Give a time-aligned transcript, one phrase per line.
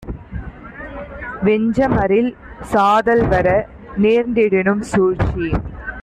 [1.43, 2.31] வெஞ்சமரில்
[2.71, 3.47] சாதல்வர
[3.97, 5.47] நேர்ந்திடினும் சூழ்ச்சி